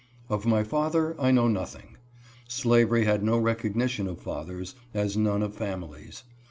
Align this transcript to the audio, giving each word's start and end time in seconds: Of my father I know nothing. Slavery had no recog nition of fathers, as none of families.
Of 0.29 0.47
my 0.47 0.63
father 0.63 1.15
I 1.21 1.29
know 1.29 1.47
nothing. 1.47 1.97
Slavery 2.47 3.05
had 3.05 3.21
no 3.23 3.39
recog 3.39 3.75
nition 3.75 4.07
of 4.09 4.19
fathers, 4.19 4.73
as 4.95 5.15
none 5.15 5.43
of 5.43 5.53
families. 5.53 6.23